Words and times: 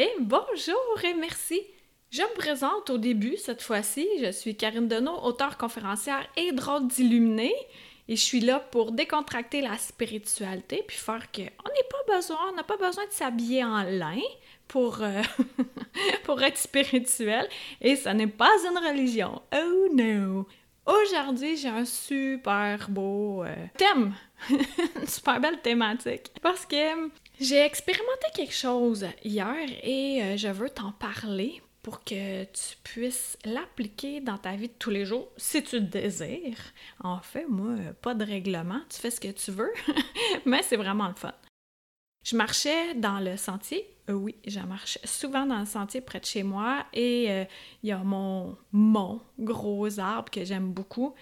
Et 0.00 0.12
bonjour 0.20 1.02
et 1.02 1.12
merci! 1.14 1.60
Je 2.12 2.22
me 2.22 2.34
présente 2.36 2.88
au 2.88 2.98
début 2.98 3.36
cette 3.36 3.62
fois-ci. 3.62 4.06
Je 4.22 4.30
suis 4.30 4.56
Karine 4.56 4.86
Deneau, 4.86 5.18
auteure 5.24 5.58
conférencière 5.58 6.24
et 6.36 6.52
drôle 6.52 6.86
d'illuminé. 6.86 7.52
Et 8.06 8.14
je 8.14 8.22
suis 8.22 8.38
là 8.38 8.60
pour 8.60 8.92
décontracter 8.92 9.60
la 9.60 9.76
spiritualité 9.76 10.84
puis 10.86 10.96
faire 10.96 11.32
que 11.32 11.40
on 11.40 11.68
n'est 11.68 11.88
pas 11.90 12.14
besoin, 12.14 12.38
on 12.52 12.54
n'a 12.54 12.62
pas 12.62 12.76
besoin 12.76 13.06
de 13.06 13.10
s'habiller 13.10 13.64
en 13.64 13.82
lin 13.82 14.20
pour, 14.68 15.02
euh, 15.02 15.20
pour 16.22 16.40
être 16.44 16.58
spirituel. 16.58 17.48
Et 17.80 17.96
ce 17.96 18.10
n'est 18.10 18.28
pas 18.28 18.54
une 18.70 18.78
religion. 18.78 19.42
Oh 19.52 19.88
no! 19.92 20.46
Aujourd'hui, 20.86 21.56
j'ai 21.56 21.70
un 21.70 21.84
super 21.84 22.88
beau 22.88 23.42
euh, 23.42 23.66
thème, 23.76 24.14
une 24.48 25.08
super 25.08 25.40
belle 25.40 25.60
thématique. 25.60 26.30
Parce 26.40 26.64
que 26.66 27.10
j'ai 27.40 27.58
expérimenté 27.58 28.26
quelque 28.34 28.54
chose 28.54 29.06
hier 29.24 29.54
et 29.82 30.22
euh, 30.22 30.36
je 30.36 30.48
veux 30.48 30.70
t'en 30.70 30.92
parler 30.92 31.62
pour 31.82 32.04
que 32.04 32.44
tu 32.44 32.76
puisses 32.82 33.38
l'appliquer 33.44 34.20
dans 34.20 34.36
ta 34.36 34.56
vie 34.56 34.68
de 34.68 34.74
tous 34.78 34.90
les 34.90 35.06
jours, 35.06 35.28
si 35.36 35.62
tu 35.62 35.76
le 35.76 35.86
désires. 35.86 36.60
En 37.02 37.20
fait, 37.20 37.46
moi, 37.48 37.76
pas 38.02 38.14
de 38.14 38.24
règlement, 38.24 38.80
tu 38.90 39.00
fais 39.00 39.10
ce 39.10 39.20
que 39.20 39.30
tu 39.30 39.52
veux, 39.52 39.72
mais 40.44 40.62
c'est 40.62 40.76
vraiment 40.76 41.08
le 41.08 41.14
fun. 41.14 41.32
Je 42.24 42.36
marchais 42.36 42.94
dans 42.94 43.20
le 43.20 43.36
sentier. 43.36 43.88
Euh, 44.10 44.12
oui, 44.12 44.34
je 44.46 44.60
marche 44.60 44.98
souvent 45.04 45.46
dans 45.46 45.60
le 45.60 45.66
sentier 45.66 46.00
près 46.00 46.20
de 46.20 46.26
chez 46.26 46.42
moi 46.42 46.84
et 46.92 47.30
euh, 47.30 47.44
il 47.82 47.88
y 47.88 47.92
a 47.92 47.98
mon, 47.98 48.56
mon 48.72 49.22
gros 49.38 49.98
arbre 49.98 50.30
que 50.30 50.44
j'aime 50.44 50.72
beaucoup. 50.72 51.14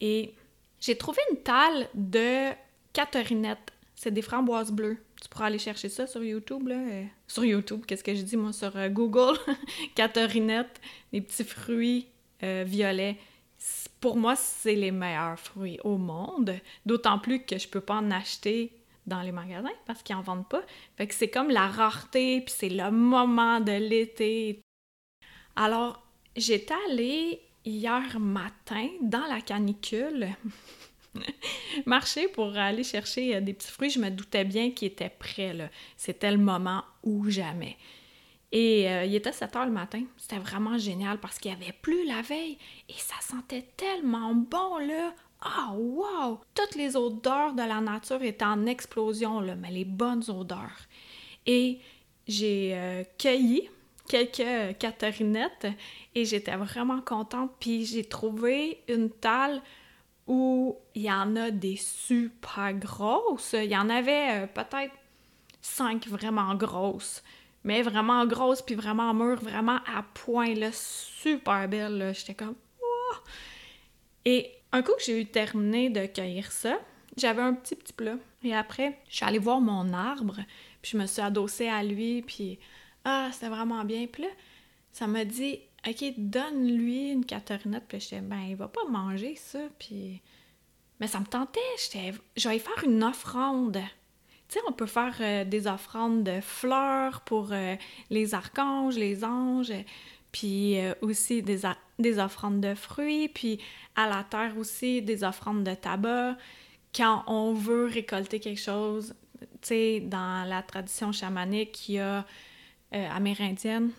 Et 0.00 0.34
j'ai 0.78 0.96
trouvé 0.96 1.18
une 1.32 1.38
talle 1.38 1.88
de 1.94 2.50
Catherinette. 2.92 3.72
C'est 3.94 4.12
des 4.12 4.22
framboises 4.22 4.70
bleues. 4.70 4.98
Tu 5.20 5.28
pourras 5.28 5.46
aller 5.46 5.58
chercher 5.58 5.88
ça 5.88 6.06
sur 6.06 6.22
YouTube. 6.22 6.68
Là. 6.68 6.76
Euh, 6.76 7.04
sur 7.26 7.44
YouTube, 7.44 7.84
qu'est-ce 7.86 8.04
que 8.04 8.14
je 8.14 8.22
dis 8.22 8.36
moi 8.36 8.52
sur 8.52 8.72
Google? 8.90 9.38
Catherinette, 9.94 10.80
des 11.12 11.20
petits 11.20 11.44
fruits 11.44 12.08
violets. 12.42 13.16
Pour 14.00 14.16
moi, 14.16 14.36
c'est 14.36 14.74
les 14.74 14.90
meilleurs 14.90 15.38
fruits 15.38 15.80
au 15.82 15.96
monde. 15.96 16.54
D'autant 16.84 17.18
plus 17.18 17.44
que 17.44 17.58
je 17.58 17.66
peux 17.66 17.80
pas 17.80 17.94
en 17.94 18.10
acheter 18.10 18.72
dans 19.06 19.22
les 19.22 19.32
magasins 19.32 19.72
parce 19.86 20.02
qu'ils 20.02 20.16
en 20.16 20.20
vendent 20.20 20.48
pas. 20.48 20.62
Fait 20.96 21.06
que 21.06 21.14
c'est 21.14 21.30
comme 21.30 21.50
la 21.50 21.66
rareté, 21.66 22.40
puis 22.40 22.54
c'est 22.56 22.68
le 22.68 22.90
moment 22.90 23.60
de 23.60 23.72
l'été. 23.72 24.60
Alors, 25.54 26.02
j'étais 26.36 26.74
allée 26.90 27.40
hier 27.64 28.18
matin 28.20 28.88
dans 29.00 29.26
la 29.26 29.40
canicule 29.40 30.28
marcher 31.86 32.28
pour 32.28 32.56
aller 32.56 32.84
chercher 32.84 33.36
euh, 33.36 33.40
des 33.40 33.52
petits 33.52 33.70
fruits. 33.70 33.90
Je 33.90 33.98
me 33.98 34.10
doutais 34.10 34.44
bien 34.44 34.70
qu'ils 34.70 34.88
étaient 34.88 35.10
prêts, 35.10 35.52
là. 35.52 35.68
C'était 35.96 36.30
le 36.30 36.38
moment 36.38 36.82
ou 37.02 37.28
jamais. 37.30 37.76
Et 38.52 38.88
euh, 38.88 39.04
il 39.04 39.14
était 39.14 39.32
7 39.32 39.56
heures 39.56 39.66
le 39.66 39.72
matin. 39.72 40.02
C'était 40.16 40.38
vraiment 40.38 40.78
génial 40.78 41.18
parce 41.18 41.38
qu'il 41.38 41.50
y 41.50 41.54
avait 41.54 41.74
plus 41.82 42.06
la 42.06 42.22
veille 42.22 42.58
et 42.88 42.94
ça 42.96 43.16
sentait 43.20 43.66
tellement 43.76 44.34
bon, 44.34 44.78
là. 44.78 45.14
Ah, 45.40 45.72
wow! 45.74 46.40
Toutes 46.54 46.76
les 46.76 46.96
odeurs 46.96 47.52
de 47.52 47.62
la 47.62 47.80
nature 47.80 48.22
étaient 48.22 48.44
en 48.44 48.66
explosion, 48.66 49.42
mais 49.60 49.70
les 49.70 49.84
bonnes 49.84 50.22
odeurs. 50.28 50.86
Et 51.44 51.78
j'ai 52.26 52.72
euh, 52.74 53.04
cueilli 53.18 53.68
quelques 54.08 54.78
catarinettes 54.78 55.66
et 56.14 56.24
j'étais 56.24 56.56
vraiment 56.56 57.00
contente. 57.00 57.50
Puis 57.60 57.84
j'ai 57.84 58.04
trouvé 58.04 58.82
une 58.88 59.10
talle 59.10 59.60
où 60.26 60.76
il 60.94 61.02
y 61.02 61.10
en 61.10 61.36
a 61.36 61.50
des 61.50 61.76
super 61.76 62.74
grosses. 62.74 63.54
Il 63.54 63.70
y 63.70 63.76
en 63.76 63.88
avait 63.88 64.42
euh, 64.42 64.46
peut-être 64.46 64.94
cinq 65.60 66.06
vraiment 66.08 66.54
grosses, 66.54 67.22
mais 67.64 67.82
vraiment 67.82 68.26
grosses, 68.26 68.62
puis 68.62 68.74
vraiment 68.74 69.14
mûres, 69.14 69.40
vraiment 69.40 69.78
à 69.86 70.02
point, 70.14 70.54
là, 70.54 70.70
super 70.72 71.68
belles. 71.68 72.12
J'étais 72.14 72.34
comme... 72.34 72.56
Wow! 72.80 73.18
Et 74.24 74.50
un 74.72 74.82
coup 74.82 74.92
que 74.96 75.02
j'ai 75.04 75.20
eu 75.20 75.26
terminé 75.26 75.90
de 75.90 76.06
cueillir 76.06 76.50
ça, 76.50 76.78
j'avais 77.16 77.42
un 77.42 77.54
petit 77.54 77.76
petit 77.76 77.92
plat. 77.92 78.16
Et 78.42 78.54
après, 78.54 78.98
je 79.08 79.16
suis 79.16 79.24
allée 79.24 79.38
voir 79.38 79.60
mon 79.60 79.92
arbre, 79.92 80.36
puis 80.82 80.92
je 80.92 80.98
me 80.98 81.06
suis 81.06 81.22
adossée 81.22 81.68
à 81.68 81.82
lui, 81.82 82.22
puis 82.22 82.58
ah, 83.04 83.30
c'était 83.32 83.48
vraiment 83.48 83.84
bien. 83.84 84.06
Puis 84.06 84.24
ça 84.92 85.06
m'a 85.06 85.24
dit, 85.24 85.60
OK, 85.86 86.14
donne-lui 86.16 87.10
une 87.10 87.24
catarinette. 87.24 87.84
Puis 87.88 88.00
j'étais, 88.00 88.20
ben, 88.20 88.40
il 88.48 88.56
va 88.56 88.68
pas 88.68 88.84
manger 88.88 89.36
ça. 89.36 89.60
Puis. 89.78 90.20
Mais 91.00 91.06
ça 91.06 91.20
me 91.20 91.26
tentait. 91.26 91.60
J'étais, 91.82 92.12
je 92.36 92.48
vais 92.48 92.58
faire 92.58 92.84
une 92.84 93.04
offrande. 93.04 93.78
Tu 94.48 94.54
sais, 94.54 94.60
on 94.68 94.72
peut 94.72 94.86
faire 94.86 95.16
euh, 95.20 95.44
des 95.44 95.66
offrandes 95.66 96.22
de 96.22 96.40
fleurs 96.40 97.20
pour 97.22 97.52
euh, 97.52 97.76
les 98.10 98.34
archanges, 98.34 98.96
les 98.96 99.24
anges 99.24 99.72
puis 100.32 100.78
euh, 100.78 100.92
aussi 101.00 101.42
des, 101.42 101.62
des, 101.98 102.18
offrandes 102.18 102.60
de 102.60 102.74
fruits, 102.74 103.28
puis 103.28 103.58
à 103.94 104.06
la 104.06 104.22
terre 104.22 104.56
aussi 104.58 105.00
des 105.00 105.24
offrandes 105.24 105.64
de 105.64 105.74
tabac. 105.74 106.36
Quand 106.94 107.24
on 107.26 107.54
veut 107.54 107.86
récolter 107.86 108.38
quelque 108.38 108.60
chose, 108.60 109.14
tu 109.40 109.46
sais, 109.62 110.00
dans 110.00 110.46
la 110.46 110.62
tradition 110.62 111.10
chamanique, 111.10 111.88
il 111.88 111.94
y 111.94 111.98
a 112.00 112.26
amérindienne, 112.92 113.90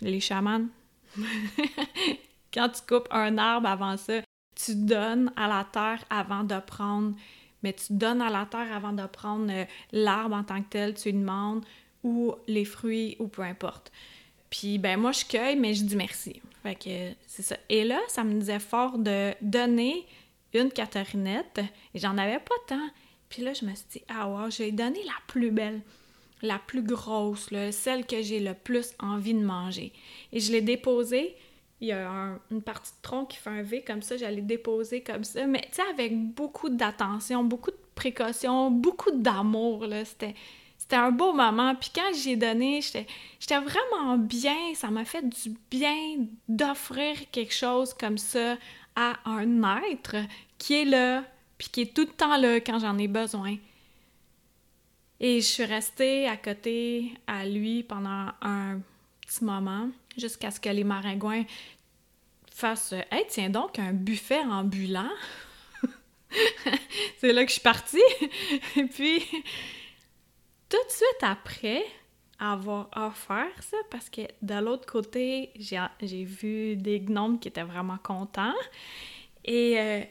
les 0.00 0.20
chamans. 0.20 0.66
Quand 2.54 2.68
tu 2.70 2.82
coupes 2.86 3.08
un 3.10 3.38
arbre 3.38 3.68
avant 3.68 3.96
ça, 3.96 4.20
tu 4.54 4.74
donnes 4.74 5.32
à 5.36 5.48
la 5.48 5.66
terre 5.70 6.04
avant 6.10 6.44
de 6.44 6.58
prendre, 6.58 7.14
mais 7.62 7.72
tu 7.74 7.92
donnes 7.92 8.22
à 8.22 8.30
la 8.30 8.46
terre 8.46 8.72
avant 8.72 8.92
de 8.92 9.06
prendre 9.06 9.50
euh, 9.50 9.64
l'arbre 9.92 10.36
en 10.36 10.44
tant 10.44 10.62
que 10.62 10.68
tel, 10.70 10.94
tu 10.94 11.10
lui 11.10 11.18
demandes, 11.18 11.64
ou 12.02 12.34
les 12.46 12.64
fruits, 12.64 13.16
ou 13.18 13.28
peu 13.28 13.42
importe. 13.42 13.92
Puis 14.50 14.78
ben 14.78 14.98
moi 14.98 15.12
je 15.12 15.24
cueille, 15.24 15.56
mais 15.56 15.74
je 15.74 15.84
dis 15.84 15.96
merci. 15.96 16.40
Fait 16.62 16.74
que 16.74 17.14
c'est 17.26 17.42
ça. 17.42 17.56
Et 17.68 17.84
là, 17.84 18.00
ça 18.08 18.24
me 18.24 18.38
disait 18.38 18.60
fort 18.60 18.98
de 18.98 19.32
donner 19.42 20.06
une 20.54 20.70
catarinette, 20.70 21.60
et 21.94 21.98
j'en 21.98 22.16
avais 22.16 22.38
pas 22.38 22.54
tant. 22.66 22.88
Puis 23.28 23.42
là, 23.42 23.52
je 23.52 23.64
me 23.64 23.74
suis 23.74 23.86
dit, 23.90 24.02
ah 24.08 24.28
wow, 24.28 24.50
je 24.50 24.58
vais 24.58 24.72
donner 24.72 25.02
la 25.04 25.12
plus 25.26 25.50
belle, 25.50 25.80
la 26.46 26.58
plus 26.58 26.82
grosse, 26.82 27.50
celle 27.70 28.06
que 28.06 28.22
j'ai 28.22 28.40
le 28.40 28.54
plus 28.54 28.94
envie 28.98 29.34
de 29.34 29.44
manger. 29.44 29.92
Et 30.32 30.40
je 30.40 30.52
l'ai 30.52 30.62
déposée. 30.62 31.34
Il 31.80 31.88
y 31.88 31.92
a 31.92 32.38
une 32.50 32.62
partie 32.62 32.92
de 32.92 33.02
tronc 33.02 33.26
qui 33.26 33.36
fait 33.36 33.50
un 33.50 33.62
V 33.62 33.84
comme 33.86 34.00
ça, 34.00 34.16
j'allais 34.16 34.40
déposer 34.40 35.02
comme 35.02 35.24
ça, 35.24 35.46
mais 35.46 35.68
tu 35.70 35.82
avec 35.82 36.16
beaucoup 36.16 36.70
d'attention, 36.70 37.44
beaucoup 37.44 37.70
de 37.70 37.78
précaution, 37.94 38.70
beaucoup 38.70 39.10
d'amour. 39.10 39.84
C'était 40.04 40.34
c'était 40.78 40.96
un 40.96 41.10
beau 41.10 41.32
moment. 41.32 41.74
Puis 41.74 41.90
quand 41.94 42.12
j'ai 42.14 42.36
donné, 42.36 42.80
j'étais 42.80 43.58
vraiment 43.58 44.16
bien. 44.18 44.74
Ça 44.74 44.88
m'a 44.88 45.04
fait 45.04 45.28
du 45.28 45.56
bien 45.70 46.26
d'offrir 46.48 47.16
quelque 47.32 47.54
chose 47.54 47.92
comme 47.92 48.18
ça 48.18 48.56
à 48.94 49.14
un 49.24 49.62
être 49.90 50.16
qui 50.58 50.74
est 50.74 50.84
là, 50.84 51.24
puis 51.58 51.68
qui 51.70 51.80
est 51.82 51.94
tout 51.94 52.02
le 52.02 52.12
temps 52.12 52.36
là 52.36 52.60
quand 52.60 52.78
j'en 52.78 52.96
ai 52.98 53.08
besoin. 53.08 53.56
Et 55.20 55.40
je 55.40 55.46
suis 55.46 55.64
restée 55.64 56.28
à 56.28 56.36
côté 56.36 57.12
à 57.26 57.46
lui 57.46 57.82
pendant 57.82 58.32
un 58.42 58.80
petit 59.20 59.44
moment, 59.44 59.88
jusqu'à 60.16 60.50
ce 60.50 60.60
que 60.60 60.68
les 60.68 60.84
maringouins 60.84 61.44
fassent 62.52 62.94
Hey, 63.10 63.24
tiens 63.28 63.50
donc, 63.50 63.78
un 63.78 63.92
buffet 63.92 64.40
ambulant! 64.40 65.10
C'est 67.18 67.32
là 67.32 67.42
que 67.44 67.48
je 67.48 67.54
suis 67.54 67.62
partie. 67.62 68.02
Et 68.76 68.84
puis, 68.84 69.20
tout 70.68 70.76
de 70.76 70.90
suite 70.90 71.22
après 71.22 71.84
avoir 72.38 72.88
offert 72.94 73.62
ça, 73.62 73.76
parce 73.90 74.10
que 74.10 74.22
de 74.42 74.54
l'autre 74.54 74.86
côté, 74.86 75.50
j'ai 75.56 76.24
vu 76.24 76.76
des 76.76 77.00
gnomes 77.00 77.38
qui 77.38 77.48
étaient 77.48 77.62
vraiment 77.62 77.98
contents. 77.98 78.54
Et 79.44 79.78
euh, 79.78 80.02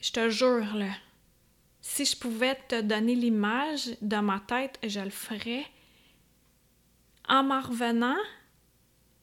je 0.00 0.12
te 0.12 0.30
jure, 0.30 0.74
là, 0.74 0.90
si 1.80 2.04
je 2.04 2.16
pouvais 2.16 2.56
te 2.68 2.80
donner 2.80 3.14
l'image 3.14 3.90
de 4.02 4.16
ma 4.16 4.40
tête, 4.40 4.78
je 4.82 5.00
le 5.00 5.10
ferais. 5.10 5.66
En 7.28 7.42
m'en 7.42 7.60
revenant, 7.60 8.16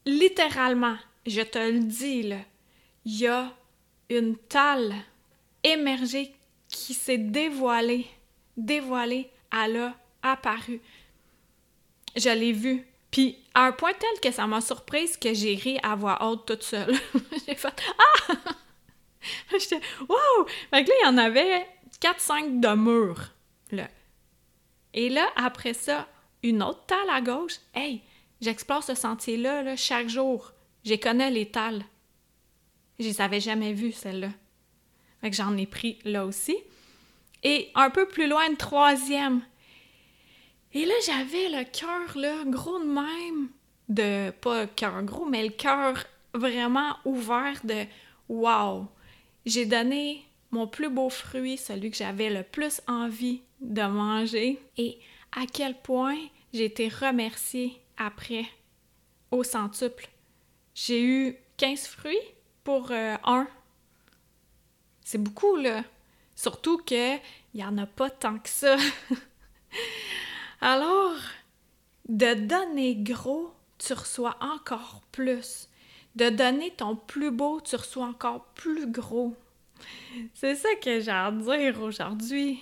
littéralement, 0.06 0.98
je 1.25 1.42
te 1.42 1.57
le 1.57 1.80
dis, 1.80 2.31
il 3.06 3.18
y 3.18 3.28
a 3.28 3.52
une 4.10 4.38
talle 4.38 4.94
émergée 5.63 6.34
qui 6.69 6.94
s'est 6.94 7.18
dévoilée, 7.18 8.06
dévoilée 8.58 9.30
à 9.51 9.68
là 9.68 9.96
apparu. 10.22 10.81
Je 12.16 12.30
l'ai 12.30 12.51
vu. 12.51 12.86
Puis 13.12 13.38
à 13.54 13.66
un 13.66 13.72
point 13.72 13.94
tel 13.94 14.19
que 14.22 14.36
ça 14.36 14.46
m'a 14.46 14.62
surprise 14.62 15.18
que 15.18 15.34
j'ai 15.34 15.56
ri 15.56 15.80
à 15.84 15.96
voix 15.96 16.24
haute 16.25 16.46
toute 16.46 16.63
seule. 16.63 16.94
j'ai 17.48 17.56
fait 17.56 17.84
Ah! 17.98 18.34
J'étais 19.51 19.80
Wow! 20.08 20.46
Fait 20.69 20.84
que 20.84 20.90
là, 20.90 20.96
il 21.01 21.06
y 21.06 21.10
en 21.10 21.18
avait 21.18 21.66
4-5 22.01 22.59
de 22.59 22.75
murs. 22.75 23.31
Là. 23.71 23.88
Et 24.94 25.09
là, 25.09 25.27
après 25.36 25.74
ça, 25.74 26.07
une 26.44 26.63
autre 26.63 26.86
talle 26.86 27.09
à 27.09 27.21
gauche. 27.21 27.59
Hey, 27.74 28.01
j'explore 28.42 28.83
ce 28.83 28.95
sentier-là 28.95 29.63
là, 29.63 29.75
chaque 29.75 30.09
jour. 30.09 30.53
J'ai 30.83 31.00
connais 31.00 31.31
les 31.31 31.50
talles. 31.50 31.83
Je 33.00 33.06
les 33.06 33.21
avais 33.21 33.42
jamais 33.42 33.74
vues, 33.74 33.92
celles-là. 33.92 34.30
Fait 35.21 35.33
j'en 35.33 35.57
ai 35.57 35.65
pris 35.65 36.00
là 36.06 36.25
aussi. 36.25 36.56
Et 37.44 37.69
un 37.75 37.89
peu 37.89 38.07
plus 38.07 38.27
loin, 38.27 38.48
une 38.50 38.57
troisième. 38.57 39.41
Et 40.74 40.86
là, 40.86 40.94
j'avais 41.06 41.50
le 41.50 41.63
cœur, 41.63 42.45
gros 42.50 42.80
de 42.80 42.86
même. 42.86 43.50
De, 43.88 44.31
pas 44.31 44.68
cœur 44.68 45.03
gros, 45.03 45.25
mais 45.25 45.44
le 45.44 45.51
cœur 45.51 46.06
vraiment 46.33 46.95
ouvert 47.06 47.59
de 47.63 47.86
Wow! 48.30 48.88
J'ai 49.45 49.65
donné 49.65 50.25
mon 50.56 50.68
plus 50.68 50.90
beau 50.90 51.10
fruit, 51.10 51.57
celui 51.57 51.92
que 51.92 51.98
j'avais 51.98 52.30
le 52.30 52.42
plus 52.42 52.81
envie 52.88 53.42
de 53.60 53.81
manger. 53.81 54.57
Et 54.78 54.98
à 55.34 55.46
quel 55.52 55.78
point 55.81 56.18
j'ai 56.54 56.63
été 56.63 56.88
remerciée 56.88 57.81
après 57.98 58.46
au 59.31 59.44
centuple. 59.44 60.07
J'ai 60.74 61.04
eu 61.04 61.38
15 61.57 61.88
fruits 61.88 62.28
pour 62.63 62.92
euh, 62.92 63.18
un. 63.25 63.48
C'est 65.02 65.22
beaucoup, 65.22 65.57
là. 65.57 65.84
Surtout 66.36 66.78
qu'il 66.78 67.19
n'y 67.54 67.66
en 67.66 67.78
a 67.78 67.86
pas 67.86 68.10
tant 68.10 68.40
que 68.40 68.50
ça. 68.50 68.78
Alors, 70.62 71.18
de 72.08 72.34
donner 72.34 72.96
gros, 72.96 73.51
tu 73.78 73.92
reçois 73.92 74.38
encore 74.40 75.01
plus. 75.12 75.68
De 76.16 76.30
donner 76.30 76.72
ton 76.72 76.96
plus 76.96 77.31
beau, 77.31 77.60
tu 77.60 77.75
reçois 77.75 78.06
encore 78.06 78.46
plus 78.56 78.90
gros. 78.90 79.36
C'est 80.33 80.56
ça 80.56 80.69
que 80.81 81.00
j'ai 81.00 81.12
à 81.12 81.31
dire 81.31 81.81
aujourd'hui. 81.81 82.60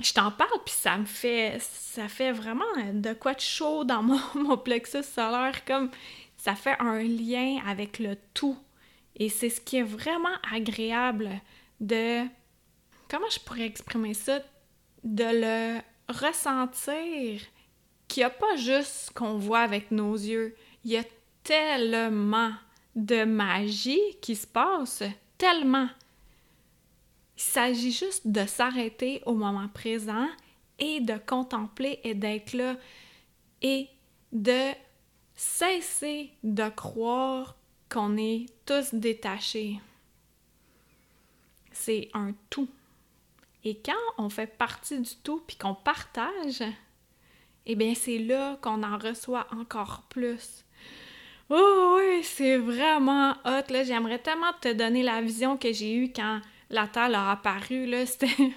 Je 0.00 0.12
t'en 0.12 0.30
parle, 0.30 0.62
puis 0.64 0.74
ça 0.74 0.96
me 0.96 1.04
fait... 1.04 1.58
Ça 1.60 2.08
fait 2.08 2.32
vraiment 2.32 2.64
de 2.92 3.12
quoi 3.14 3.34
de 3.34 3.40
chaud 3.40 3.84
dans 3.84 4.02
mon, 4.02 4.20
mon 4.34 4.56
plexus 4.56 5.02
solaire, 5.02 5.64
comme 5.64 5.90
ça 6.36 6.54
fait 6.54 6.76
un 6.78 7.02
lien 7.02 7.58
avec 7.66 7.98
le 7.98 8.16
tout. 8.34 8.56
Et 9.16 9.28
c'est 9.28 9.50
ce 9.50 9.60
qui 9.60 9.78
est 9.78 9.82
vraiment 9.82 10.36
agréable 10.52 11.30
de... 11.80 12.22
Comment 13.10 13.28
je 13.30 13.40
pourrais 13.40 13.66
exprimer 13.66 14.14
ça? 14.14 14.40
De 15.02 15.24
le 15.24 15.80
ressentir 16.08 17.40
qu'il 18.06 18.22
n'y 18.22 18.24
a 18.24 18.30
pas 18.30 18.56
juste 18.56 19.06
ce 19.06 19.10
qu'on 19.10 19.38
voit 19.38 19.60
avec 19.60 19.90
nos 19.90 20.14
yeux. 20.14 20.56
Il 20.84 20.92
y 20.92 20.96
a 20.96 21.04
tellement 21.42 22.52
de 22.96 23.24
magie 23.24 24.00
qui 24.20 24.34
se 24.34 24.46
passe, 24.46 25.02
tellement. 25.36 25.88
Il 27.48 27.50
s'agit 27.50 27.92
juste 27.92 28.26
de 28.26 28.44
s'arrêter 28.44 29.22
au 29.24 29.32
moment 29.32 29.68
présent 29.68 30.28
et 30.78 31.00
de 31.00 31.14
contempler 31.16 31.98
et 32.04 32.12
d'être 32.12 32.52
là 32.52 32.76
et 33.62 33.88
de 34.32 34.72
cesser 35.34 36.30
de 36.42 36.68
croire 36.68 37.56
qu'on 37.88 38.18
est 38.18 38.44
tous 38.66 38.92
détachés. 38.92 39.80
C'est 41.72 42.10
un 42.12 42.34
tout. 42.50 42.68
Et 43.64 43.78
quand 43.78 43.94
on 44.18 44.28
fait 44.28 44.58
partie 44.58 45.00
du 45.00 45.16
tout 45.24 45.42
puis 45.46 45.56
qu'on 45.56 45.74
partage, 45.74 46.62
eh 47.64 47.74
bien 47.76 47.94
c'est 47.94 48.18
là 48.18 48.58
qu'on 48.60 48.82
en 48.82 48.98
reçoit 48.98 49.46
encore 49.52 50.02
plus. 50.10 50.66
Oh 51.48 51.96
oui, 51.96 52.22
c'est 52.24 52.58
vraiment 52.58 53.32
hot. 53.46 53.72
J'aimerais 53.84 54.18
tellement 54.18 54.52
te 54.60 54.70
donner 54.70 55.02
la 55.02 55.22
vision 55.22 55.56
que 55.56 55.72
j'ai 55.72 55.94
eue 55.94 56.12
quand 56.12 56.42
la 56.70 56.86
Terre 56.88 57.16
a 57.18 57.32
apparu. 57.32 57.86
Là, 57.86 58.06
c'était... 58.06 58.52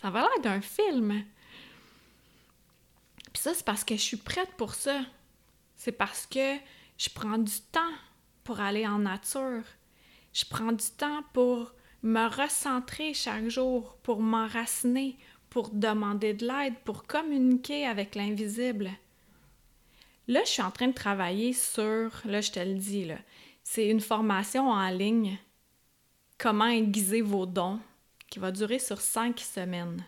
ça 0.00 0.10
va 0.10 0.20
l'air 0.20 0.40
d'un 0.42 0.60
film. 0.60 1.24
Puis 3.32 3.42
ça, 3.42 3.54
c'est 3.54 3.64
parce 3.64 3.84
que 3.84 3.96
je 3.96 4.02
suis 4.02 4.16
prête 4.16 4.52
pour 4.56 4.74
ça. 4.74 5.00
C'est 5.74 5.92
parce 5.92 6.26
que 6.26 6.56
je 6.98 7.08
prends 7.10 7.38
du 7.38 7.60
temps 7.72 7.92
pour 8.44 8.60
aller 8.60 8.86
en 8.86 8.98
nature. 8.98 9.62
Je 10.32 10.44
prends 10.48 10.72
du 10.72 10.86
temps 10.96 11.22
pour 11.32 11.72
me 12.02 12.28
recentrer 12.28 13.14
chaque 13.14 13.48
jour, 13.48 13.96
pour 14.02 14.20
m'enraciner, 14.20 15.18
pour 15.50 15.70
demander 15.70 16.34
de 16.34 16.46
l'aide, 16.46 16.74
pour 16.84 17.06
communiquer 17.06 17.86
avec 17.86 18.14
l'invisible. 18.14 18.90
Là, 20.28 20.40
je 20.44 20.50
suis 20.50 20.62
en 20.62 20.70
train 20.70 20.88
de 20.88 20.92
travailler 20.92 21.52
sur, 21.52 22.10
là, 22.24 22.40
je 22.40 22.50
te 22.50 22.60
le 22.60 22.74
dis, 22.74 23.04
là, 23.04 23.18
c'est 23.62 23.88
une 23.88 24.00
formation 24.00 24.68
en 24.68 24.88
ligne, 24.90 25.38
comment 26.38 26.66
aiguiser 26.66 27.22
vos 27.22 27.46
dons, 27.46 27.80
qui 28.30 28.38
va 28.38 28.50
durer 28.50 28.78
sur 28.78 29.00
cinq 29.00 29.40
semaines. 29.40 30.04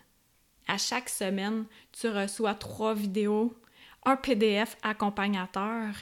À 0.67 0.77
chaque 0.77 1.09
semaine, 1.09 1.65
tu 1.91 2.07
reçois 2.09 2.53
trois 2.53 2.93
vidéos, 2.93 3.53
un 4.05 4.15
PDF 4.15 4.77
accompagnateur 4.83 5.93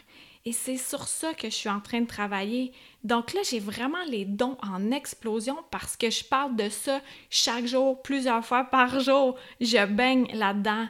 et 0.48 0.54
c'est 0.54 0.78
sur 0.78 1.10
ça 1.10 1.34
que 1.34 1.50
je 1.50 1.56
suis 1.56 1.68
en 1.68 1.82
train 1.82 2.00
de 2.00 2.08
travailler. 2.08 2.72
Donc 3.04 3.34
là, 3.34 3.42
j'ai 3.44 3.60
vraiment 3.60 4.04
les 4.08 4.24
dons 4.24 4.56
en 4.64 4.92
explosion 4.92 5.58
parce 5.72 5.98
que 5.98 6.10
je 6.10 6.24
parle 6.24 6.56
de 6.56 6.70
ça 6.70 7.02
chaque 7.30 7.66
jour, 7.66 8.02
plusieurs 8.02 8.46
fois 8.46 8.64
par 8.64 9.02
jour. 9.02 9.38
Je 9.60 9.86
baigne 9.86 10.26
là-dedans. 10.34 10.88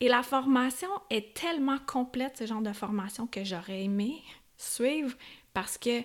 Et 0.00 0.08
la 0.08 0.22
formation 0.22 0.88
est 1.10 1.34
tellement 1.34 1.76
complète, 1.86 2.38
ce 2.38 2.46
genre 2.46 2.62
de 2.62 2.72
formation, 2.72 3.26
que 3.26 3.44
j'aurais 3.44 3.84
aimé 3.84 4.22
suivre 4.56 5.14
parce 5.52 5.76
que 5.76 6.00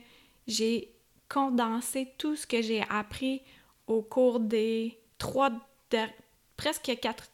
j'ai 0.47 0.93
condensé 1.31 2.13
tout 2.17 2.35
ce 2.35 2.45
que 2.45 2.61
j'ai 2.61 2.83
appris 2.89 3.41
au 3.87 4.01
cours 4.01 4.39
des 4.39 4.99
trois, 5.17 5.51
presque 6.57 6.91
quatre, 7.01 7.29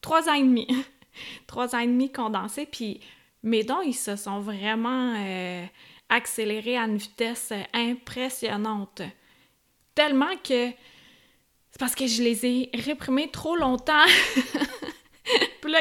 trois 0.00 0.28
ans 0.28 0.34
et 0.34 0.42
demi. 0.42 0.66
trois 1.46 1.74
ans 1.74 1.80
et 1.80 1.86
demi 1.86 2.10
condensés. 2.10 2.66
Puis 2.66 3.00
mes 3.42 3.62
dons, 3.62 3.82
ils 3.82 3.94
se 3.94 4.16
sont 4.16 4.40
vraiment 4.40 5.14
euh, 5.16 5.64
accélérés 6.08 6.78
à 6.78 6.84
une 6.84 6.96
vitesse 6.96 7.52
impressionnante. 7.74 9.02
Tellement 9.94 10.36
que 10.42 10.70
c'est 11.70 11.80
parce 11.80 11.94
que 11.94 12.06
je 12.06 12.22
les 12.22 12.46
ai 12.46 12.70
réprimés 12.72 13.30
trop 13.30 13.56
longtemps. 13.56 14.04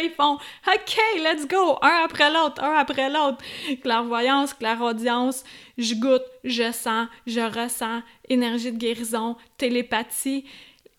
Ils 0.01 0.11
font 0.11 0.35
OK, 0.67 0.97
let's 1.17 1.47
go, 1.47 1.77
un 1.81 2.03
après 2.05 2.31
l'autre, 2.31 2.63
un 2.63 2.75
après 2.75 3.09
l'autre. 3.09 3.43
Clairvoyance, 3.81 4.53
clairaudience, 4.53 5.43
je 5.77 5.95
goûte, 5.95 6.23
je 6.43 6.71
sens, 6.71 7.07
je 7.27 7.41
ressens, 7.41 8.01
énergie 8.29 8.71
de 8.71 8.77
guérison, 8.77 9.37
télépathie, 9.57 10.45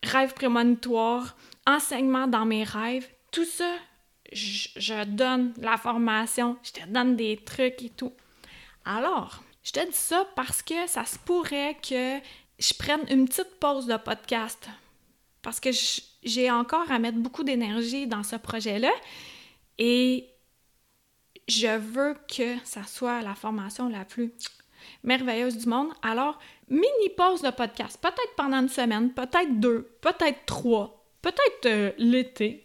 rêve 0.03 0.35
prémonitoire, 0.35 1.37
enseignement 1.67 2.27
dans 2.27 2.45
mes 2.45 2.65
rêves. 2.65 3.09
Tout 3.31 3.45
ça, 3.45 3.73
je, 4.33 5.05
donne 5.05 5.55
la 5.61 5.77
formation, 5.77 6.57
je 6.63 6.73
te 6.73 6.87
donne 6.89 7.17
des 7.17 7.37
trucs 7.37 7.83
et 7.83 7.91
tout. 7.91 8.13
Alors, 8.85 9.43
je 9.63 9.73
te 9.73 9.85
dis 9.85 9.97
ça 9.97 10.27
parce 10.37 10.63
que 10.63 10.87
ça 10.87 11.05
se 11.05 11.19
pourrait 11.19 11.77
que 11.83 12.19
je 12.59 12.75
prenne 12.75 13.05
une 13.11 13.27
petite 13.27 13.59
pause 13.59 13.87
de 13.87 13.97
podcast 13.97 14.69
parce 15.43 15.61
que 15.61 15.71
j'ai 16.25 16.50
encore 16.50 16.90
à 16.90 16.99
mettre 16.99 17.19
beaucoup 17.19 17.45
d'énergie 17.45 18.07
dans 18.07 18.23
ce 18.23 18.37
projet-là 18.37 18.93
et 19.78 20.28
je 21.49 21.76
veux 21.76 22.14
que 22.35 22.57
ça 22.64 22.85
soit 22.85 23.21
la 23.21 23.35
formation 23.35 23.88
la 23.88 24.04
plus 24.04 24.33
merveilleuse 25.02 25.59
du 25.59 25.69
monde. 25.69 25.88
Alors, 26.02 26.38
mini 26.69 27.11
pause 27.16 27.43
de 27.43 27.50
podcast, 27.50 27.99
peut-être 28.00 28.35
pendant 28.37 28.59
une 28.59 28.69
semaine, 28.69 29.12
peut-être 29.12 29.61
deux, 29.61 29.97
peut-être 30.00 30.47
trois, 30.47 31.04
peut-être 31.23 31.66
euh, 31.66 31.93
l'été, 31.99 32.64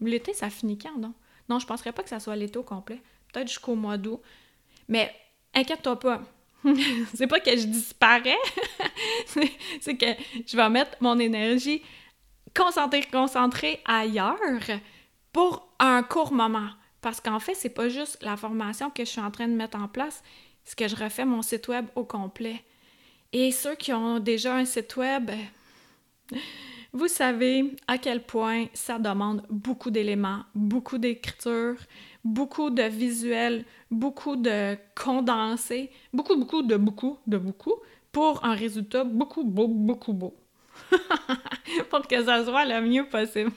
L'été, 0.00 0.32
ça 0.32 0.50
finit 0.50 0.78
quand, 0.78 0.96
non? 0.96 1.12
Non, 1.48 1.58
je 1.58 1.66
penserais 1.66 1.92
pas 1.92 2.02
que 2.02 2.08
ça 2.08 2.20
soit 2.20 2.36
l'été 2.36 2.58
au 2.58 2.62
complet. 2.62 3.00
Peut-être 3.32 3.48
jusqu'au 3.48 3.74
mois 3.74 3.96
d'août. 3.96 4.20
Mais 4.88 5.14
inquiète-toi 5.54 5.98
pas. 5.98 6.22
c'est 7.14 7.26
pas 7.26 7.40
que 7.40 7.56
je 7.56 7.66
disparais, 7.66 8.36
c'est 9.80 9.96
que 9.96 10.06
je 10.46 10.54
vais 10.54 10.68
mettre 10.68 10.90
mon 11.00 11.18
énergie 11.18 11.80
concentrée, 12.54 13.02
concentrée 13.10 13.80
ailleurs 13.84 14.36
pour 15.32 15.68
un 15.78 16.02
court 16.02 16.32
moment. 16.32 16.70
Parce 17.00 17.20
qu'en 17.20 17.40
fait, 17.40 17.54
c'est 17.54 17.70
pas 17.70 17.88
juste 17.88 18.18
la 18.22 18.36
formation 18.36 18.90
que 18.90 19.04
je 19.04 19.10
suis 19.10 19.20
en 19.20 19.30
train 19.30 19.48
de 19.48 19.54
mettre 19.54 19.78
en 19.78 19.88
place, 19.88 20.22
c'est 20.64 20.78
que 20.78 20.88
je 20.88 20.96
refais 20.96 21.24
mon 21.24 21.42
site 21.42 21.68
web 21.68 21.86
au 21.94 22.04
complet. 22.04 22.62
Et 23.32 23.52
ceux 23.52 23.74
qui 23.74 23.92
ont 23.92 24.18
déjà 24.18 24.56
un 24.56 24.64
site 24.64 24.96
web, 24.96 25.30
vous 26.92 27.08
savez 27.08 27.76
à 27.86 27.96
quel 27.96 28.22
point 28.22 28.66
ça 28.74 28.98
demande 28.98 29.46
beaucoup 29.48 29.90
d'éléments, 29.90 30.42
beaucoup 30.54 30.98
d'écriture, 30.98 31.76
beaucoup 32.24 32.70
de 32.70 32.82
visuels, 32.82 33.64
beaucoup 33.90 34.36
de 34.36 34.76
condensés, 34.94 35.90
beaucoup, 36.12 36.36
beaucoup, 36.36 36.62
de 36.62 36.76
beaucoup, 36.76 37.18
de 37.26 37.38
beaucoup, 37.38 37.74
pour 38.12 38.44
un 38.44 38.54
résultat 38.54 39.04
beaucoup 39.04 39.44
beau, 39.44 39.68
beaucoup 39.68 40.12
beau. 40.12 40.34
pour 41.90 42.06
que 42.06 42.24
ça 42.24 42.44
soit 42.44 42.64
le 42.64 42.80
mieux 42.80 43.08
possible. 43.08 43.52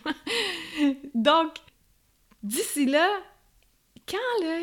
Donc, 1.13 1.55
d'ici 2.41 2.85
là, 2.85 3.07
quand 4.07 4.45
là, 4.45 4.59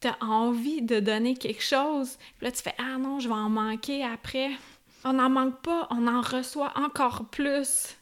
t'as 0.00 0.16
envie 0.20 0.82
de 0.82 1.00
donner 1.00 1.34
quelque 1.34 1.62
chose, 1.62 2.18
là, 2.40 2.50
tu 2.50 2.62
fais 2.62 2.74
Ah 2.78 2.98
non, 2.98 3.18
je 3.20 3.28
vais 3.28 3.34
en 3.34 3.48
manquer 3.48 4.04
après. 4.04 4.50
On 5.04 5.14
n'en 5.14 5.30
manque 5.30 5.60
pas, 5.62 5.86
on 5.90 6.06
en 6.06 6.20
reçoit 6.20 6.72
encore 6.76 7.28
plus. 7.30 7.96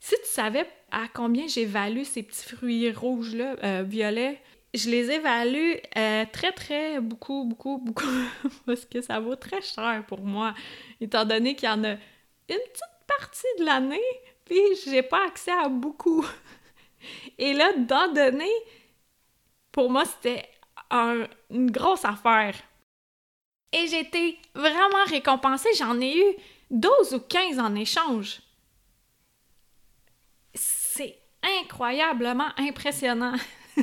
Si 0.00 0.14
tu 0.14 0.28
savais 0.28 0.68
à 0.90 1.06
combien 1.12 1.46
j'évalue 1.46 2.04
ces 2.04 2.22
petits 2.22 2.54
fruits 2.54 2.90
rouges-là, 2.90 3.56
euh, 3.62 3.82
violets, 3.86 4.40
je 4.74 4.90
les 4.90 5.10
évalue 5.10 5.74
euh, 5.96 6.24
très, 6.30 6.52
très, 6.52 7.00
beaucoup, 7.00 7.44
beaucoup, 7.44 7.78
beaucoup, 7.78 8.06
parce 8.66 8.84
que 8.84 9.00
ça 9.00 9.20
vaut 9.20 9.36
très 9.36 9.62
cher 9.62 10.04
pour 10.06 10.20
moi, 10.20 10.54
étant 11.00 11.24
donné 11.24 11.54
qu'il 11.54 11.68
y 11.68 11.72
en 11.72 11.84
a 11.84 11.92
une 11.92 11.98
petite 12.72 12.97
partie 13.18 13.46
de 13.58 13.64
l'année, 13.64 14.00
puis 14.44 14.60
j'ai 14.84 15.02
pas 15.02 15.26
accès 15.26 15.52
à 15.52 15.68
beaucoup. 15.68 16.24
Et 17.38 17.52
là, 17.52 17.72
d'en 17.72 18.12
donner, 18.12 18.52
pour 19.72 19.90
moi, 19.90 20.04
c'était 20.04 20.48
une 20.90 21.70
grosse 21.70 22.04
affaire. 22.04 22.54
Et 23.72 23.84
été 23.84 24.38
vraiment 24.54 25.04
récompensée. 25.06 25.68
J'en 25.76 26.00
ai 26.00 26.16
eu 26.18 26.36
12 26.70 27.14
ou 27.14 27.20
15 27.20 27.58
en 27.58 27.74
échange. 27.74 28.40
C'est 30.54 31.18
incroyablement 31.60 32.48
impressionnant. 32.56 33.36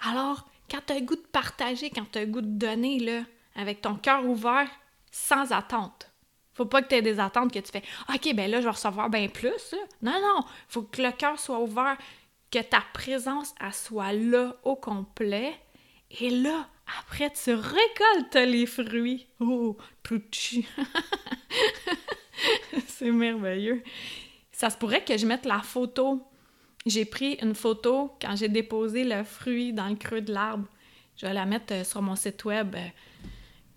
Alors, 0.00 0.48
quand 0.68 0.80
tu 0.84 0.92
as 0.92 0.98
le 0.98 1.04
goût 1.04 1.14
de 1.14 1.20
partager, 1.20 1.90
quand 1.90 2.10
tu 2.10 2.18
as 2.18 2.24
le 2.24 2.32
goût 2.32 2.40
de 2.40 2.58
donner, 2.58 2.98
là, 2.98 3.22
avec 3.54 3.80
ton 3.80 3.94
cœur 3.94 4.24
ouvert, 4.26 4.68
sans 5.12 5.52
attente. 5.52 6.10
Faut 6.56 6.64
pas 6.64 6.80
que 6.80 6.88
tu 6.88 6.94
aies 6.94 7.02
des 7.02 7.20
attentes 7.20 7.52
que 7.52 7.58
tu 7.58 7.70
fais 7.70 7.82
OK, 8.08 8.34
ben 8.34 8.50
là, 8.50 8.60
je 8.60 8.64
vais 8.64 8.70
recevoir 8.70 9.10
bien 9.10 9.28
plus. 9.28 9.74
Non, 10.00 10.18
non. 10.20 10.42
Faut 10.68 10.82
que 10.82 11.02
le 11.02 11.12
cœur 11.12 11.38
soit 11.38 11.60
ouvert, 11.60 11.98
que 12.50 12.60
ta 12.60 12.82
présence 12.94 13.54
soit 13.72 14.12
là 14.12 14.56
au 14.64 14.74
complet. 14.74 15.52
Et 16.18 16.30
là, 16.30 16.66
après, 16.98 17.30
tu 17.30 17.52
récoltes 17.52 18.34
les 18.34 18.64
fruits. 18.64 19.26
Oh, 19.40 19.76
petit. 20.02 20.66
C'est 22.86 23.10
merveilleux. 23.10 23.82
Ça 24.50 24.70
se 24.70 24.78
pourrait 24.78 25.04
que 25.04 25.18
je 25.18 25.26
mette 25.26 25.44
la 25.44 25.60
photo. 25.60 26.22
J'ai 26.86 27.04
pris 27.04 27.34
une 27.42 27.54
photo 27.54 28.14
quand 28.20 28.36
j'ai 28.36 28.48
déposé 28.48 29.04
le 29.04 29.24
fruit 29.24 29.72
dans 29.72 29.88
le 29.88 29.96
creux 29.96 30.22
de 30.22 30.32
l'arbre. 30.32 30.66
Je 31.16 31.26
vais 31.26 31.34
la 31.34 31.44
mettre 31.44 31.74
euh, 31.74 31.84
sur 31.84 32.00
mon 32.00 32.14
site 32.14 32.44
web 32.44 32.76
euh, 32.76 32.88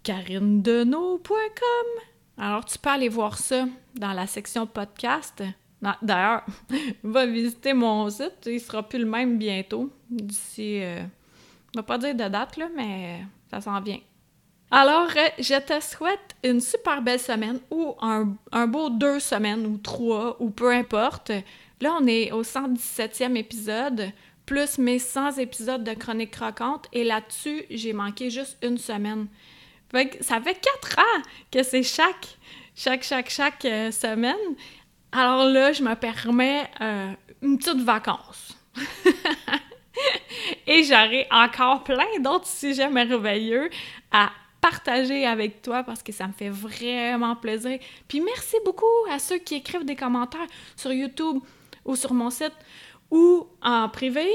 carinedeneau.com. 0.03 2.18
Alors, 2.39 2.63
tu 2.63 2.77
peux 2.79 2.89
aller 2.89 3.09
voir 3.09 3.37
ça 3.37 3.65
dans 3.95 4.13
la 4.13 4.25
section 4.25 4.65
podcast. 4.65 5.43
D'ailleurs, 6.01 6.45
va 7.03 7.25
visiter 7.25 7.73
mon 7.73 8.09
site. 8.09 8.45
Il 8.45 8.61
sera 8.61 8.81
plus 8.81 8.99
le 8.99 9.05
même 9.05 9.37
bientôt. 9.37 9.91
D'ici. 10.09 10.81
Euh, 10.81 11.01
je 11.73 11.79
ne 11.79 11.81
vais 11.81 11.85
pas 11.85 11.97
dire 11.97 12.15
de 12.15 12.27
date, 12.29 12.55
là, 12.55 12.69
mais 12.75 13.21
ça 13.51 13.59
s'en 13.59 13.79
vient. 13.81 13.99
Alors, 14.71 15.09
euh, 15.15 15.27
je 15.37 15.59
te 15.59 15.83
souhaite 15.83 16.35
une 16.43 16.61
super 16.61 17.01
belle 17.01 17.19
semaine 17.19 17.59
ou 17.71 17.95
un, 18.01 18.35
un, 18.51 18.67
beau 18.67 18.89
deux 18.89 19.19
semaines 19.19 19.65
ou 19.65 19.77
trois 19.77 20.37
ou 20.39 20.49
peu 20.49 20.71
importe. 20.71 21.31
Là, 21.81 21.97
on 21.99 22.07
est 22.07 22.31
au 22.31 22.43
117e 22.43 23.35
épisode, 23.35 24.11
plus 24.45 24.77
mes 24.77 24.99
100 24.99 25.37
épisodes 25.37 25.83
de 25.83 25.93
Chronique 25.93 26.31
Croquante 26.31 26.87
et 26.93 27.03
là-dessus, 27.03 27.65
j'ai 27.69 27.93
manqué 27.93 28.29
juste 28.29 28.57
une 28.63 28.77
semaine. 28.77 29.27
Ça 30.21 30.41
fait 30.41 30.59
quatre 30.59 30.99
ans 30.99 31.21
que 31.51 31.63
c'est 31.63 31.83
chaque, 31.83 32.37
chaque, 32.75 33.03
chaque, 33.03 33.29
chaque 33.29 33.65
euh, 33.65 33.91
semaine. 33.91 34.35
Alors 35.11 35.45
là, 35.45 35.73
je 35.73 35.83
me 35.83 35.95
permets 35.95 36.69
euh, 36.81 37.11
une 37.41 37.57
petite 37.57 37.81
vacance. 37.81 38.57
Et 40.67 40.83
j'aurai 40.83 41.27
encore 41.31 41.83
plein 41.83 42.19
d'autres 42.19 42.47
sujets 42.47 42.89
merveilleux 42.89 43.69
à 44.11 44.29
partager 44.61 45.25
avec 45.25 45.61
toi 45.61 45.83
parce 45.83 46.03
que 46.03 46.11
ça 46.11 46.27
me 46.27 46.33
fait 46.33 46.49
vraiment 46.49 47.35
plaisir. 47.35 47.79
Puis 48.07 48.21
merci 48.21 48.55
beaucoup 48.63 48.85
à 49.09 49.19
ceux 49.19 49.37
qui 49.39 49.55
écrivent 49.55 49.85
des 49.85 49.95
commentaires 49.95 50.47
sur 50.75 50.93
YouTube 50.93 51.39
ou 51.85 51.95
sur 51.95 52.13
mon 52.13 52.29
site 52.29 52.53
ou 53.11 53.47
en 53.61 53.89
privé. 53.89 54.27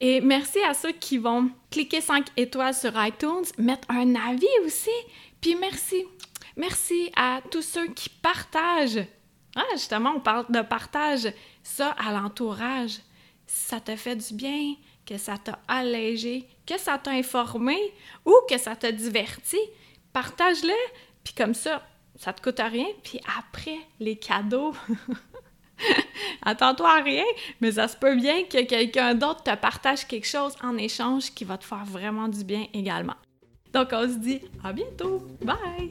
Et 0.00 0.20
merci 0.20 0.58
à 0.62 0.74
ceux 0.74 0.92
qui 0.92 1.18
vont 1.18 1.50
cliquer 1.70 2.00
5 2.00 2.26
étoiles 2.36 2.74
sur 2.74 2.92
iTunes, 3.04 3.44
mettre 3.58 3.88
un 3.90 4.14
avis 4.14 4.46
aussi. 4.64 4.90
Puis 5.40 5.54
merci. 5.54 6.04
Merci 6.56 7.10
à 7.16 7.40
tous 7.50 7.62
ceux 7.62 7.88
qui 7.88 8.08
partagent. 8.08 9.06
Ah, 9.54 9.64
justement, 9.72 10.14
on 10.16 10.20
parle 10.20 10.46
de 10.50 10.60
partage. 10.62 11.32
Ça 11.62 11.90
à 11.90 12.12
l'entourage. 12.12 12.98
Ça 13.46 13.80
te 13.80 13.94
fait 13.96 14.16
du 14.16 14.34
bien, 14.34 14.74
que 15.04 15.18
ça 15.18 15.36
t'a 15.38 15.58
allégé, 15.68 16.46
que 16.66 16.78
ça 16.78 16.98
t'a 16.98 17.10
informé 17.10 17.78
ou 18.24 18.34
que 18.48 18.58
ça 18.58 18.76
t'a 18.76 18.92
diverti, 18.92 19.58
partage-le, 20.12 20.74
puis 21.24 21.34
comme 21.34 21.54
ça, 21.54 21.82
ça 22.16 22.32
te 22.32 22.40
coûte 22.42 22.60
rien, 22.60 22.86
puis 23.02 23.20
après, 23.38 23.78
les 24.00 24.16
cadeaux. 24.16 24.74
Attends-toi 26.42 26.88
à 26.88 27.02
rien, 27.02 27.24
mais 27.60 27.72
ça 27.72 27.88
se 27.88 27.96
peut 27.96 28.16
bien 28.16 28.44
que 28.44 28.62
quelqu'un 28.64 29.14
d'autre 29.14 29.42
te 29.42 29.54
partage 29.54 30.06
quelque 30.06 30.26
chose 30.26 30.54
en 30.62 30.76
échange 30.76 31.32
qui 31.32 31.44
va 31.44 31.58
te 31.58 31.64
faire 31.64 31.84
vraiment 31.84 32.28
du 32.28 32.44
bien 32.44 32.66
également. 32.74 33.16
Donc 33.72 33.88
on 33.92 34.08
se 34.08 34.18
dit 34.18 34.40
à 34.62 34.72
bientôt. 34.72 35.26
Bye! 35.42 35.90